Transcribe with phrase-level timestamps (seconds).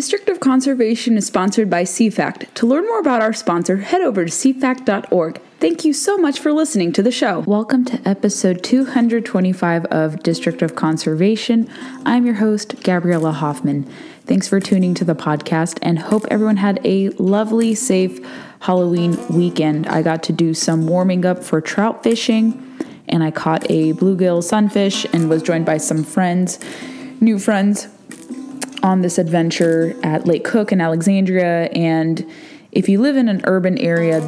[0.00, 2.54] District of Conservation is sponsored by CFACT.
[2.54, 5.42] To learn more about our sponsor, head over to cfact.org.
[5.58, 7.40] Thank you so much for listening to the show.
[7.40, 11.68] Welcome to episode 225 of District of Conservation.
[12.06, 13.86] I'm your host, Gabriella Hoffman.
[14.24, 18.26] Thanks for tuning to the podcast and hope everyone had a lovely, safe
[18.60, 19.86] Halloween weekend.
[19.86, 22.66] I got to do some warming up for trout fishing
[23.06, 26.58] and I caught a bluegill sunfish and was joined by some friends,
[27.20, 27.88] new friends
[28.82, 31.64] on this adventure at Lake Cook in Alexandria.
[31.72, 32.28] And
[32.72, 34.20] if you live in an urban area,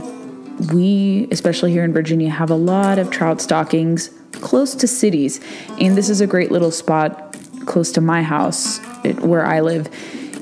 [0.73, 5.41] we, especially here in Virginia, have a lot of trout stockings close to cities.
[5.79, 8.79] And this is a great little spot close to my house
[9.21, 9.89] where I live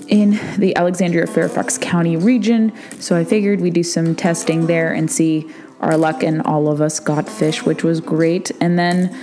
[0.09, 2.73] in the Alexandria Fairfax County region.
[2.99, 5.49] So I figured we'd do some testing there and see
[5.81, 6.23] our luck.
[6.23, 8.51] And all of us got fish, which was great.
[8.61, 9.17] And then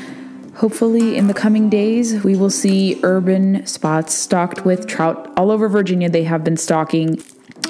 [0.57, 5.31] Hopefully, in the coming days, we will see urban spots stocked with trout.
[5.37, 7.21] All over Virginia, they have been stocking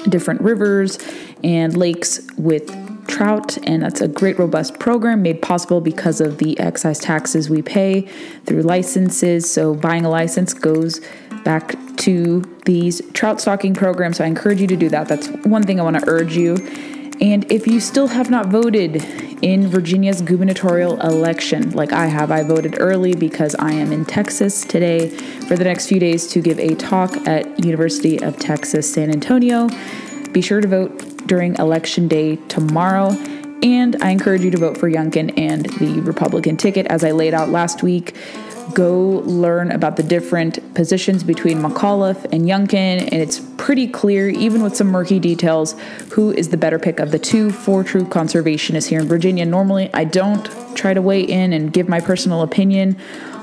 [0.08, 0.98] different rivers
[1.44, 2.66] and lakes with
[3.06, 7.60] trout, and that's a great, robust program made possible because of the excise taxes we
[7.60, 8.08] pay
[8.46, 9.50] through licenses.
[9.50, 11.02] So, buying a license goes
[11.44, 14.16] back to these trout stocking programs.
[14.16, 15.08] So, I encourage you to do that.
[15.08, 16.56] That's one thing I want to urge you.
[17.20, 19.04] And if you still have not voted
[19.42, 24.64] in Virginia's gubernatorial election, like I have, I voted early because I am in Texas
[24.64, 29.10] today for the next few days to give a talk at University of Texas San
[29.10, 29.68] Antonio.
[30.32, 33.10] Be sure to vote during election day tomorrow.
[33.62, 37.34] And I encourage you to vote for Youngkin and the Republican ticket as I laid
[37.34, 38.14] out last week
[38.74, 44.62] go learn about the different positions between McAuliffe and Youngkin, and it's pretty clear, even
[44.62, 45.74] with some murky details,
[46.12, 49.44] who is the better pick of the two for true conservationists here in Virginia.
[49.44, 52.96] Normally, I don't try to weigh in and give my personal opinion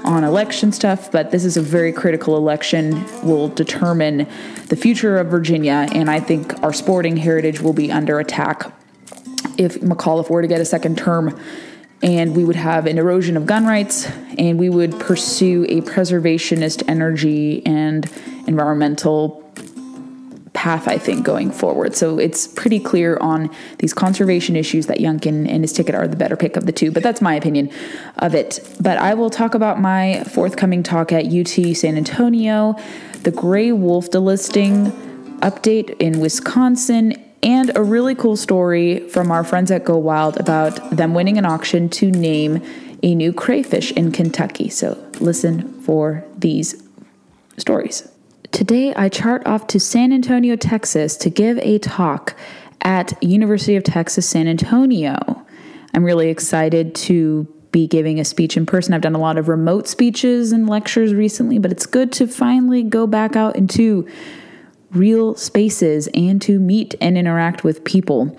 [0.04, 4.28] on election stuff, but this is a very critical election, will determine
[4.68, 8.72] the future of Virginia, and I think our sporting heritage will be under attack
[9.58, 11.40] if McAuliffe were to get a second term
[12.02, 16.84] and we would have an erosion of gun rights and we would pursue a preservationist
[16.88, 18.10] energy and
[18.48, 19.42] environmental
[20.54, 21.96] path, I think, going forward.
[21.96, 26.16] So it's pretty clear on these conservation issues that Youngkin and his ticket are the
[26.16, 27.70] better pick of the two, but that's my opinion
[28.18, 28.68] of it.
[28.82, 32.76] But I will talk about my forthcoming talk at UT San Antonio,
[33.22, 34.92] the gray wolf delisting
[35.42, 40.90] update in Wisconsin, and a really cool story from our friends at Go Wild about
[40.90, 42.62] them winning an auction to name
[43.04, 44.68] a new crayfish in Kentucky.
[44.68, 46.84] So listen for these
[47.58, 48.10] stories.
[48.52, 52.36] Today, I chart off to San Antonio, Texas to give a talk
[52.82, 55.46] at University of Texas San Antonio.
[55.94, 58.94] I'm really excited to be giving a speech in person.
[58.94, 62.82] I've done a lot of remote speeches and lectures recently, but it's good to finally
[62.82, 64.08] go back out into
[64.96, 68.36] real spaces and to meet and interact with people.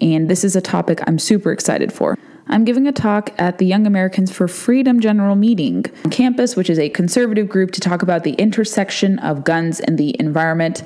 [0.00, 2.16] And this is a topic I'm super excited for.
[2.50, 6.70] I'm giving a talk at the Young Americans for Freedom General Meeting on campus, which
[6.70, 10.82] is a conservative group to talk about the intersection of guns and the environment.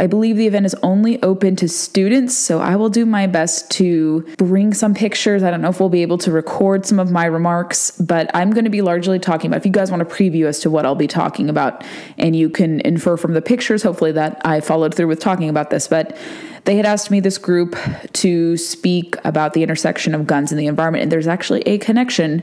[0.00, 3.70] I believe the event is only open to students, so I will do my best
[3.72, 5.42] to bring some pictures.
[5.42, 8.50] I don't know if we'll be able to record some of my remarks, but I'm
[8.50, 10.86] going to be largely talking about if you guys want a preview as to what
[10.86, 11.84] I'll be talking about,
[12.16, 15.68] and you can infer from the pictures, hopefully, that I followed through with talking about
[15.68, 15.86] this.
[15.86, 16.16] But
[16.64, 17.76] they had asked me, this group,
[18.14, 22.42] to speak about the intersection of guns and the environment, and there's actually a connection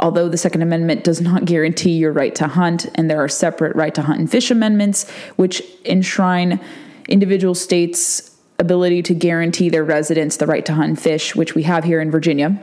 [0.00, 3.76] although the Second Amendment does not guarantee your right to hunt, and there are separate
[3.76, 6.60] right to hunt and fish amendments which enshrine
[7.08, 11.84] individual states' ability to guarantee their residents the right to hunt fish, which we have
[11.84, 12.58] here in Virginia.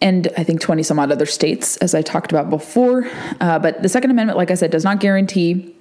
[0.00, 3.08] And I think 20 some odd other states, as I talked about before.
[3.40, 5.74] Uh, but the Second Amendment, like I said, does not guarantee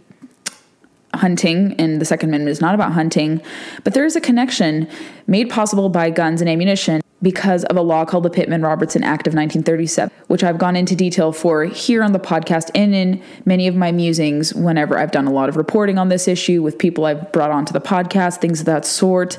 [1.14, 3.42] hunting, and the Second Amendment is not about hunting,
[3.84, 4.88] but there is a connection
[5.28, 9.28] made possible by guns and ammunition because of a law called the Pittman Robertson Act
[9.28, 13.68] of 1937, which I've gone into detail for here on the podcast and in many
[13.68, 17.06] of my musings whenever I've done a lot of reporting on this issue with people
[17.06, 19.38] I've brought onto the podcast, things of that sort.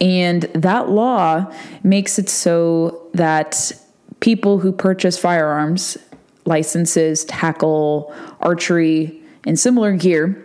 [0.00, 1.50] And that law
[1.82, 3.72] makes it so that
[4.20, 5.96] people who purchase firearms,
[6.44, 10.40] licenses, tackle, archery, and similar gear,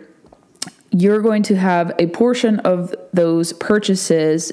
[0.92, 4.52] you're going to have a portion of those purchases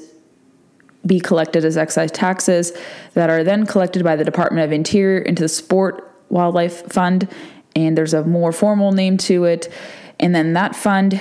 [1.06, 2.72] be collected as excise taxes
[3.14, 7.28] that are then collected by the Department of Interior into the Sport Wildlife Fund.
[7.76, 9.72] And there's a more formal name to it.
[10.20, 11.20] And then that fund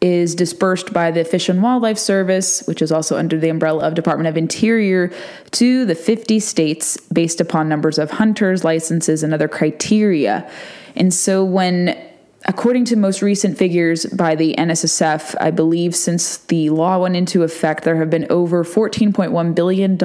[0.00, 3.94] is dispersed by the Fish and Wildlife Service, which is also under the umbrella of
[3.94, 5.12] Department of Interior,
[5.52, 10.48] to the 50 states based upon numbers of hunters, licenses, and other criteria.
[10.94, 12.00] And so when
[12.44, 17.42] According to most recent figures by the NSSF, I believe since the law went into
[17.42, 19.98] effect, there have been over $14.1 billion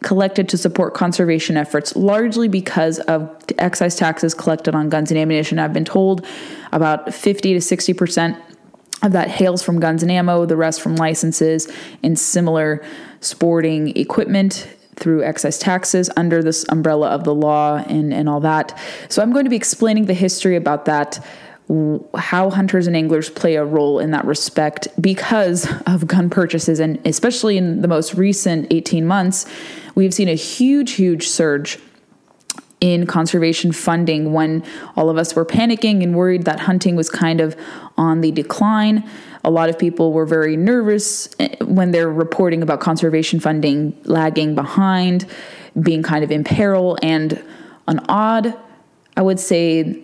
[0.00, 5.58] collected to support conservation efforts, largely because of excise taxes collected on guns and ammunition.
[5.58, 6.24] I've been told
[6.70, 8.40] about 50 to 60%
[9.02, 11.70] of that hails from guns and ammo, the rest from licenses
[12.02, 12.84] and similar
[13.20, 18.78] sporting equipment through excise taxes under this umbrella of the law and, and all that.
[19.08, 21.24] So I'm going to be explaining the history about that
[22.16, 26.80] how hunters and anglers play a role in that respect because of gun purchases.
[26.80, 29.46] And especially in the most recent 18 months,
[29.94, 31.78] we've seen a huge, huge surge
[32.80, 34.64] in conservation funding when
[34.96, 37.54] all of us were panicking and worried that hunting was kind of
[37.96, 39.08] on the decline.
[39.44, 44.54] A lot of people were very nervous eh, when they're reporting about conservation funding lagging
[44.54, 45.26] behind,
[45.80, 47.42] being kind of in peril, and
[47.86, 48.54] an odd,
[49.16, 50.02] I would say,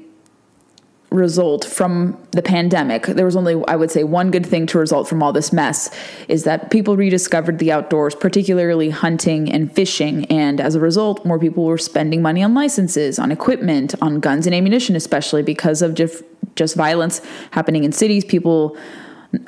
[1.11, 3.07] result from the pandemic.
[3.07, 5.95] There was only i would say one good thing to result from all this mess
[6.29, 10.25] is that people rediscovered the outdoors particularly hunting and fishing.
[10.27, 14.47] And as a result more people were spending money on licenses on equipment on guns
[14.47, 16.25] and ammunition especially because of just
[16.57, 17.21] just violence
[17.53, 18.25] happening in cities.
[18.25, 18.77] People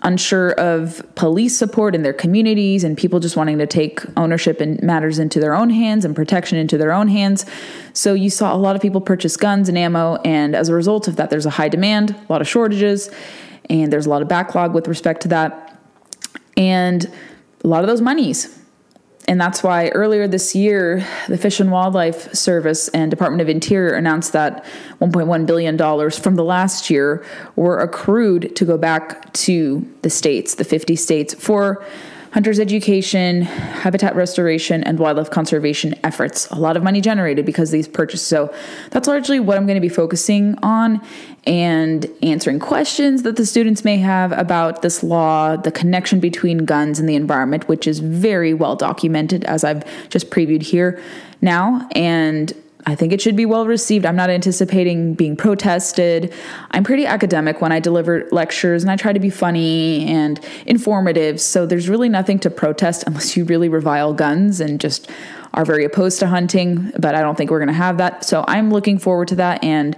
[0.03, 4.83] unsure of police support in their communities and people just wanting to take ownership and
[4.83, 7.47] matters into their own hands and protection into their own hands.
[7.93, 11.09] So you saw a lot of people purchase guns and ammo, and as a result
[11.09, 13.11] of that, there's a high demand, a lot of shortages,
[13.71, 15.79] and there's a lot of backlog with respect to that.
[16.57, 17.11] And
[17.65, 18.58] a lot of those monies
[19.29, 23.95] and that's why earlier this year, the Fish and Wildlife Service and Department of Interior
[23.95, 24.65] announced that
[25.03, 25.77] $1.1 billion
[26.11, 27.23] from the last year
[27.55, 31.85] were accrued to go back to the states, the 50 states, for
[32.33, 33.43] hunters education,
[33.79, 36.49] habitat restoration, and wildlife conservation efforts.
[36.51, 38.27] A lot of money generated because these purchases.
[38.27, 38.55] So
[38.91, 41.01] that's largely what I'm going to be focusing on
[41.47, 46.99] and answering questions that the students may have about this law, the connection between guns
[46.99, 51.01] and the environment, which is very well documented as I've just previewed here
[51.41, 51.89] now.
[51.93, 52.53] And
[52.87, 54.07] I think it should be well received.
[54.07, 56.33] I'm not anticipating being protested.
[56.71, 61.41] I'm pretty academic when I deliver lectures and I try to be funny and informative.
[61.41, 65.11] So there's really nothing to protest unless you really revile guns and just
[65.55, 66.93] are very opposed to hunting.
[66.99, 68.25] But I don't think we're going to have that.
[68.25, 69.63] So I'm looking forward to that.
[69.65, 69.97] And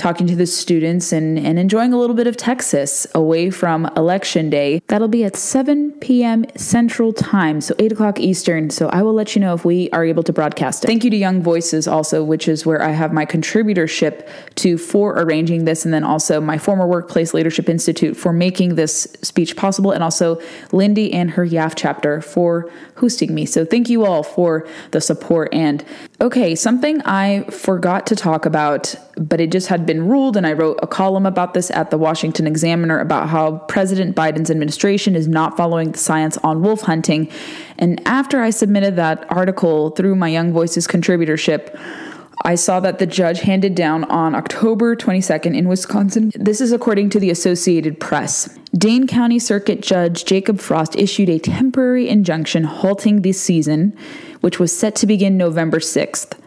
[0.00, 4.48] talking to the students and, and enjoying a little bit of Texas away from election
[4.48, 4.80] day.
[4.86, 6.46] That'll be at 7 p.m.
[6.56, 8.70] Central Time, so 8 o'clock Eastern.
[8.70, 10.86] So I will let you know if we are able to broadcast it.
[10.86, 15.20] Thank you to Young Voices also, which is where I have my contributorship to for
[15.20, 19.92] arranging this, and then also my former workplace leadership institute for making this speech possible,
[19.92, 20.40] and also
[20.72, 23.44] Lindy and her YAF chapter for hosting me.
[23.44, 25.52] So thank you all for the support.
[25.52, 25.84] And
[26.20, 30.54] okay, something I forgot to talk about, but it just had been ruled, and I
[30.54, 35.28] wrote a column about this at the Washington Examiner about how President Biden's administration is
[35.28, 37.30] not following the science on wolf hunting.
[37.78, 41.78] And after I submitted that article through my Young Voices contributorship,
[42.42, 46.32] I saw that the judge handed down on October 22nd in Wisconsin.
[46.34, 48.58] This is according to the Associated Press.
[48.72, 53.94] Dane County Circuit Judge Jacob Frost issued a temporary injunction halting the season,
[54.40, 56.39] which was set to begin November 6th.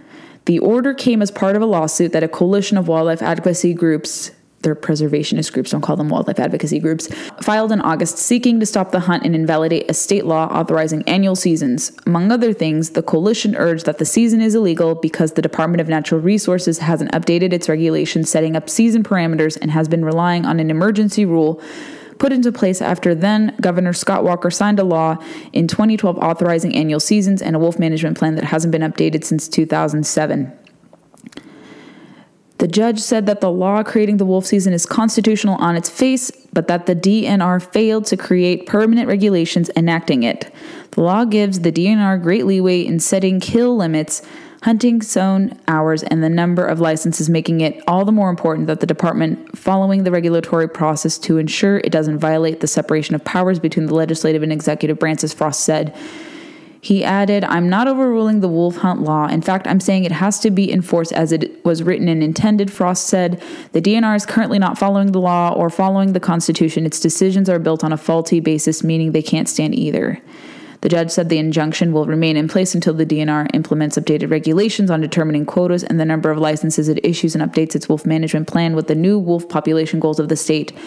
[0.46, 4.32] The order came as part of a lawsuit that a coalition of wildlife advocacy groups
[4.64, 7.08] their preservationist groups, don't call them wildlife advocacy groups,
[7.42, 11.36] filed in August seeking to stop the hunt and invalidate a state law authorizing annual
[11.36, 11.92] seasons.
[12.06, 15.88] Among other things, the coalition urged that the season is illegal because the Department of
[15.88, 20.60] Natural Resources hasn't updated its regulations setting up season parameters and has been relying on
[20.60, 21.62] an emergency rule
[22.20, 25.18] put into place after then Governor Scott Walker signed a law
[25.52, 29.48] in 2012 authorizing annual seasons and a wolf management plan that hasn't been updated since
[29.48, 30.60] 2007.
[32.64, 36.32] The judge said that the law creating the wolf season is constitutional on its face,
[36.54, 40.50] but that the DNR failed to create permanent regulations enacting it.
[40.92, 44.22] The law gives the DNR great leeway in setting kill limits,
[44.64, 48.80] hunting zone hours, and the number of licenses, making it all the more important that
[48.80, 53.60] the department following the regulatory process to ensure it doesn't violate the separation of powers
[53.60, 55.94] between the legislative and executive branches, Frost said.
[56.80, 59.28] He added, I'm not overruling the wolf hunt law.
[59.28, 62.72] In fact, I'm saying it has to be enforced as it was written and intended.
[62.72, 63.44] Frost said,
[63.74, 66.86] The DNR is currently not following the law or following the Constitution.
[66.86, 70.22] Its decisions are built on a faulty basis, meaning they can't stand either.
[70.84, 74.92] The judge said the injunction will remain in place until the DNR implements updated regulations
[74.92, 78.50] on determining quotas and the number of licenses it issues and updates its wolf management
[78.50, 80.78] plan with the new wolf population goals of the state.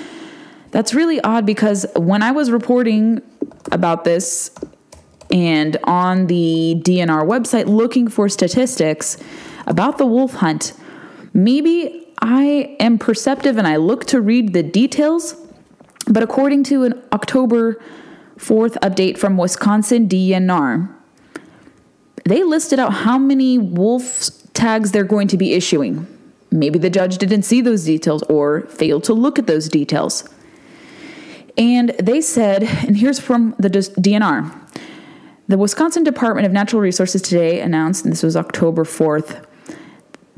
[0.71, 3.23] That's really odd because when I was reporting
[3.73, 4.51] about this
[5.31, 9.17] and on the DNR website looking for statistics
[9.67, 10.75] about the wolf hunt,
[11.33, 15.37] maybe I am perceptive and I look to read the details,
[16.07, 17.81] but according to an October
[18.39, 20.93] 4th update from Wisconsin DNR,
[22.25, 26.07] they listed out how many wolf tags they're going to be issuing.
[26.51, 30.29] Maybe the judge didn't see those details or failed to look at those details.
[31.59, 34.63] And they said, and here's from the DNR
[35.49, 39.45] the Wisconsin Department of Natural Resources today announced, and this was October 4th,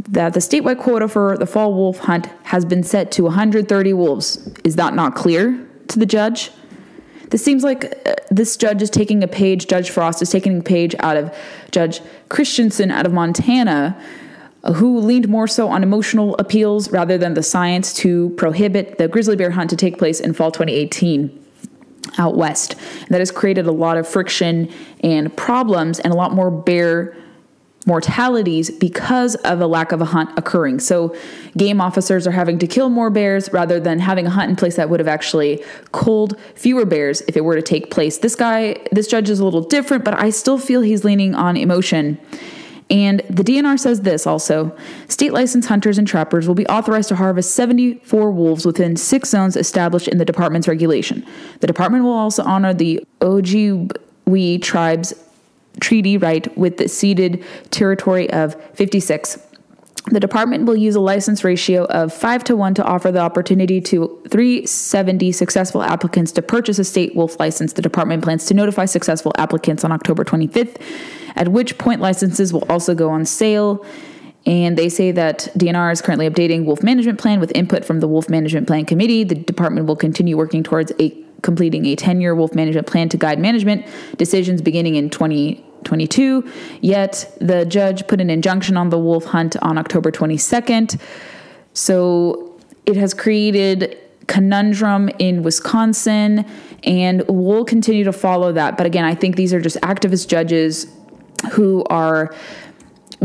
[0.06, 4.36] that the statewide quota for the fall wolf hunt has been set to 130 wolves.
[4.64, 6.50] Is that not clear to the judge?
[7.30, 10.62] This seems like uh, this judge is taking a page, Judge Frost is taking a
[10.62, 11.34] page out of
[11.70, 14.00] Judge Christensen out of Montana,
[14.64, 19.08] uh, who leaned more so on emotional appeals rather than the science to prohibit the
[19.08, 21.46] grizzly bear hunt to take place in fall 2018
[22.16, 22.74] out west.
[23.08, 27.16] That has created a lot of friction and problems and a lot more bear
[27.88, 30.78] mortalities because of a lack of a hunt occurring.
[30.78, 31.16] So,
[31.56, 34.76] game officers are having to kill more bears rather than having a hunt in place
[34.76, 38.18] that would have actually culled fewer bears if it were to take place.
[38.18, 41.56] This guy, this judge is a little different, but I still feel he's leaning on
[41.56, 42.20] emotion.
[42.90, 44.74] And the DNR says this also
[45.08, 49.56] state licensed hunters and trappers will be authorized to harvest 74 wolves within six zones
[49.56, 51.24] established in the department's regulation.
[51.60, 55.12] The department will also honor the Ojibwe tribes
[55.80, 59.38] treaty right with the ceded territory of 56.
[60.10, 63.80] The department will use a license ratio of 5 to 1 to offer the opportunity
[63.82, 67.74] to 370 successful applicants to purchase a state wolf license.
[67.74, 70.80] The department plans to notify successful applicants on October 25th,
[71.36, 73.84] at which point licenses will also go on sale.
[74.46, 78.08] And they say that DNR is currently updating Wolf Management Plan with input from the
[78.08, 79.24] Wolf Management Plan Committee.
[79.24, 81.10] The department will continue working towards a
[81.42, 85.08] completing a 10 year wolf management plan to guide management decisions beginning in
[85.84, 86.50] 2022.
[86.80, 91.00] Yet the judge put an injunction on the wolf hunt on October 22nd.
[91.72, 96.44] So it has created conundrum in Wisconsin
[96.84, 98.76] and we'll continue to follow that.
[98.76, 100.86] But again, I think these are just activist judges
[101.52, 102.34] who are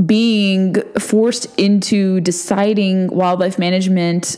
[0.06, 4.38] being forced into deciding wildlife management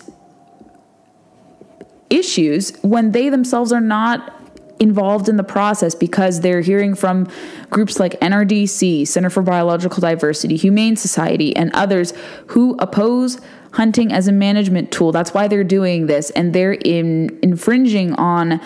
[2.10, 4.35] issues when they themselves are not
[4.80, 7.28] involved in the process because they're hearing from
[7.70, 12.14] groups like NRDC, Center for Biological Diversity, Humane Society, and others
[12.48, 13.40] who oppose
[13.74, 15.12] hunting as a management tool.
[15.12, 18.62] That's why they're doing this, and they're in, infringing on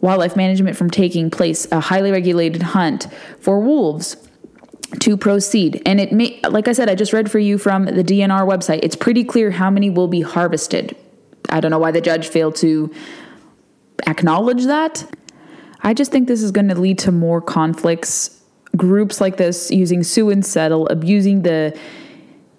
[0.00, 3.06] wildlife management from taking place, a highly regulated hunt
[3.40, 4.16] for wolves
[5.00, 5.80] to proceed.
[5.86, 8.80] And it may, like I said, I just read for you from the DNR website.
[8.82, 10.96] It's pretty clear how many will be harvested
[11.52, 12.92] I don't know why the judge failed to
[14.06, 15.04] acknowledge that.
[15.82, 18.40] I just think this is going to lead to more conflicts.
[18.76, 21.78] Groups like this using sue and settle, abusing the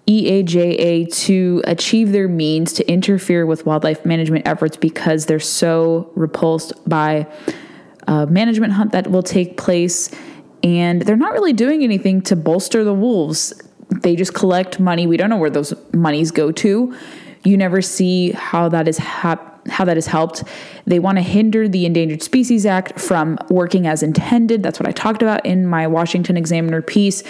[0.06, 6.72] EAJA to achieve their means to interfere with wildlife management efforts because they're so repulsed
[6.88, 7.26] by
[8.06, 10.14] a management hunt that will take place.
[10.62, 13.52] And they're not really doing anything to bolster the wolves.
[14.02, 15.06] They just collect money.
[15.06, 16.94] We don't know where those monies go to
[17.44, 20.44] you never see how that is hap- how that has helped.
[20.86, 24.62] They want to hinder the Endangered Species Act from working as intended.
[24.62, 27.22] That's what I talked about in my Washington Examiner piece.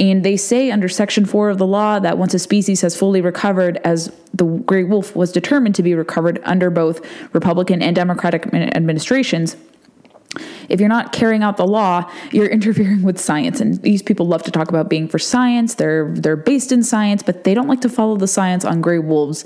[0.00, 3.20] And they say under Section 4 of the law that once a species has fully
[3.20, 7.00] recovered, as the gray wolf was determined to be recovered under both
[7.34, 9.56] Republican and Democratic administrations,
[10.68, 13.60] if you're not carrying out the law, you're interfering with science.
[13.60, 15.74] And these people love to talk about being for science.
[15.74, 18.98] They're they're based in science, but they don't like to follow the science on gray
[18.98, 19.44] wolves.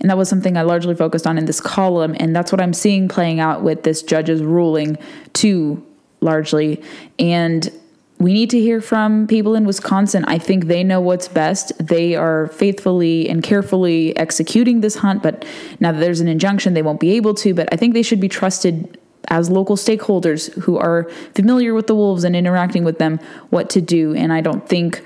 [0.00, 2.14] And that was something I largely focused on in this column.
[2.18, 4.98] And that's what I'm seeing playing out with this judge's ruling
[5.32, 5.84] too,
[6.20, 6.82] largely.
[7.18, 7.70] And
[8.18, 10.24] we need to hear from people in Wisconsin.
[10.26, 11.72] I think they know what's best.
[11.78, 15.44] They are faithfully and carefully executing this hunt, but
[15.80, 17.52] now that there's an injunction, they won't be able to.
[17.52, 21.04] But I think they should be trusted as local stakeholders who are
[21.34, 23.18] familiar with the wolves and interacting with them
[23.50, 24.14] what to do.
[24.14, 25.02] And I don't think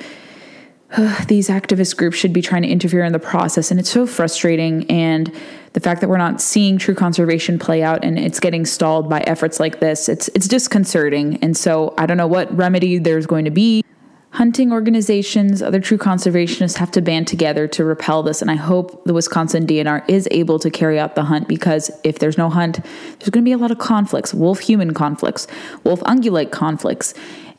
[0.92, 3.70] uh, these activist groups should be trying to interfere in the process.
[3.70, 4.90] And it's so frustrating.
[4.90, 5.32] And
[5.72, 9.20] the fact that we're not seeing true conservation play out and it's getting stalled by
[9.20, 11.38] efforts like this, it's it's disconcerting.
[11.42, 13.84] And so I don't know what remedy there's going to be
[14.30, 18.40] hunting organizations, other true conservationists have to band together to repel this.
[18.40, 22.18] And I hope the Wisconsin DNR is able to carry out the hunt because if
[22.18, 22.80] there's no hunt,
[23.18, 25.46] there's going to be a lot of conflicts wolf human conflicts,
[25.84, 27.14] wolf ungulate conflicts.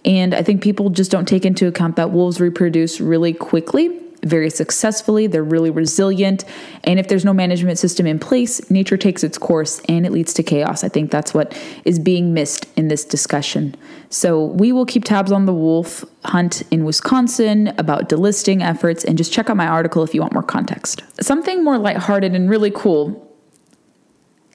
[0.06, 4.02] And I think people just don't take into account that wolves reproduce really quickly.
[4.24, 5.28] Very successfully.
[5.28, 6.46] They're really resilient.
[6.84, 10.34] And if there's no management system in place, nature takes its course and it leads
[10.36, 10.84] to chaos.
[10.84, 13.76] I think that's what is being missed in this discussion.
[14.10, 19.18] So we will keep tabs on the wolf hunt in Wisconsin about delisting efforts and
[19.18, 21.04] just check out my article if you want more context.
[21.22, 23.28] Something more lighthearted and really cool.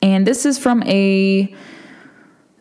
[0.02, 1.54] And this is from a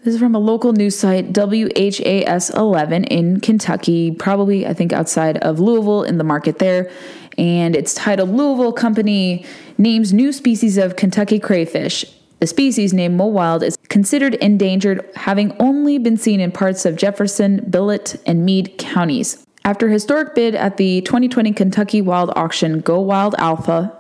[0.05, 5.37] this is from a local news site, WHAS 11 in Kentucky, probably, I think, outside
[5.37, 6.91] of Louisville in the market there.
[7.39, 9.43] And it's titled Louisville Company
[9.79, 12.05] Names New Species of Kentucky Crayfish.
[12.39, 16.97] The species named Mo Wild is considered endangered, having only been seen in parts of
[16.97, 19.43] Jefferson, Bullitt, and Meade counties.
[19.63, 23.94] After historic bid at the 2020 Kentucky Wild Auction, Go Wild Alpha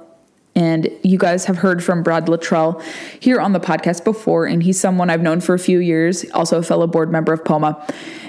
[0.55, 2.81] and you guys have heard from Brad Luttrell
[3.19, 6.59] here on the podcast before, and he's someone I've known for a few years, also
[6.59, 7.85] a fellow board member of POMA.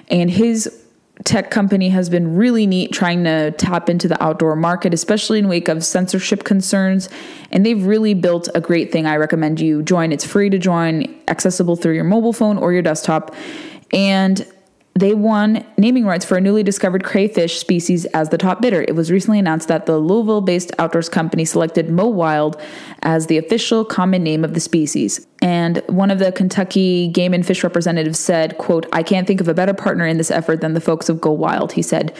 [0.08, 0.82] And his
[1.24, 5.48] tech company has been really neat trying to tap into the outdoor market, especially in
[5.48, 7.08] wake of censorship concerns.
[7.50, 9.06] And they've really built a great thing.
[9.06, 10.12] I recommend you join.
[10.12, 13.34] It's free to join, accessible through your mobile phone or your desktop.
[13.92, 14.46] And
[14.96, 18.82] they won naming rights for a newly discovered crayfish species as the top bidder.
[18.88, 22.58] It was recently announced that the Louisville based outdoors company selected Mo Wild
[23.02, 25.26] as the official common name of the species.
[25.42, 29.48] And one of the Kentucky game and fish representatives said, quote, I can't think of
[29.48, 31.72] a better partner in this effort than the folks of Go Wild.
[31.72, 32.16] He said,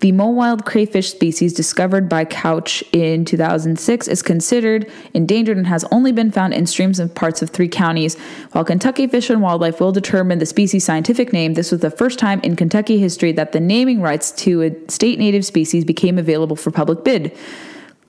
[0.00, 5.84] the mole Mowild crayfish species discovered by Couch in 2006 is considered endangered and has
[5.90, 8.16] only been found in streams in parts of three counties.
[8.52, 12.18] While Kentucky Fish and Wildlife will determine the species' scientific name, this was the first
[12.18, 16.56] time in Kentucky history that the naming rights to a state native species became available
[16.56, 17.36] for public bid.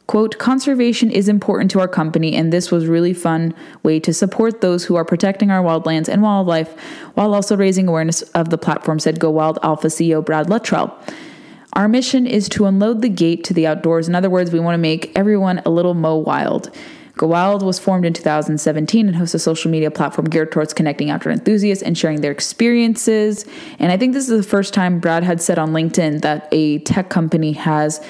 [0.06, 3.54] Quote, conservation is important to our company, and this was a really fun
[3.84, 6.76] way to support those who are protecting our wildlands and wildlife
[7.14, 10.96] while also raising awareness of the platform, said Go Wild Alpha CEO Brad Luttrell.
[11.74, 14.08] Our mission is to unload the gate to the outdoors.
[14.08, 16.76] In other words, we want to make everyone a little Mo Wild.
[17.16, 21.10] Go Wild was formed in 2017 and hosts a social media platform geared towards connecting
[21.10, 23.46] outdoor enthusiasts and sharing their experiences.
[23.78, 26.80] And I think this is the first time Brad had said on LinkedIn that a
[26.80, 28.04] tech company has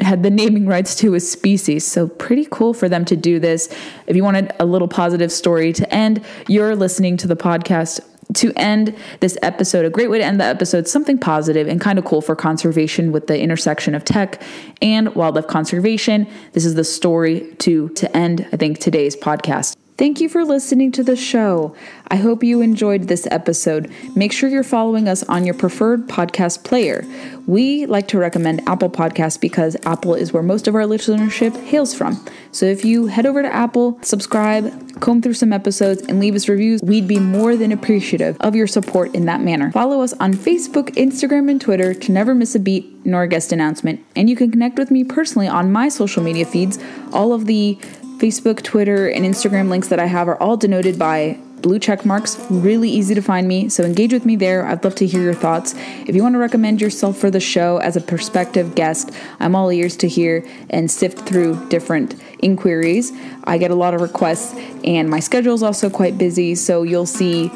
[0.00, 1.86] had the naming rights to a species.
[1.86, 3.68] So pretty cool for them to do this.
[4.06, 8.00] If you wanted a little positive story to end, you're listening to the podcast
[8.34, 11.98] to end this episode, a great way to end the episode, something positive and kind
[11.98, 14.42] of cool for conservation with the intersection of tech
[14.82, 16.26] and wildlife conservation.
[16.52, 19.76] This is the story to to end, I think, today's podcast.
[19.98, 21.74] Thank you for listening to the show.
[22.06, 23.90] I hope you enjoyed this episode.
[24.14, 27.04] Make sure you're following us on your preferred podcast player.
[27.48, 31.94] We like to recommend Apple Podcasts because Apple is where most of our listenership hails
[31.94, 32.24] from.
[32.52, 36.48] So if you head over to Apple, subscribe, comb through some episodes, and leave us
[36.48, 39.72] reviews, we'd be more than appreciative of your support in that manner.
[39.72, 43.50] Follow us on Facebook, Instagram, and Twitter to never miss a beat nor a guest
[43.50, 44.04] announcement.
[44.14, 46.78] And you can connect with me personally on my social media feeds.
[47.12, 47.78] All of the
[48.18, 52.38] Facebook, Twitter, and Instagram links that I have are all denoted by blue check marks.
[52.50, 54.66] Really easy to find me, so engage with me there.
[54.66, 55.74] I'd love to hear your thoughts.
[56.06, 59.70] If you want to recommend yourself for the show as a prospective guest, I'm all
[59.70, 63.12] ears to hear and sift through different inquiries.
[63.44, 64.54] I get a lot of requests,
[64.84, 67.50] and my schedule is also quite busy, so you'll see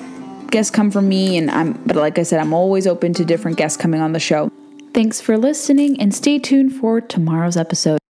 [0.51, 3.57] guests come from me and I'm but like I said I'm always open to different
[3.57, 4.51] guests coming on the show.
[4.93, 8.02] Thanks for listening and stay tuned for tomorrow's episode.